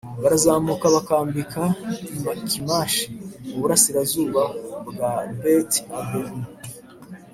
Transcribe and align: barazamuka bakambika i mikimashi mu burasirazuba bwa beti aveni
barazamuka 0.21 0.85
bakambika 0.95 1.61
i 2.13 2.15
mikimashi 2.21 3.05
mu 3.47 3.55
burasirazuba 3.61 4.43
bwa 4.89 5.11
beti 5.41 5.79
aveni 5.99 6.45